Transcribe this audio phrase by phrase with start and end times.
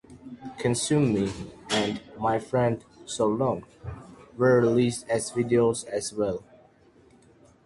[0.57, 1.31] "Consume Me"
[1.69, 3.65] and "My Friend, So Long"
[4.35, 6.43] were released as videos as well.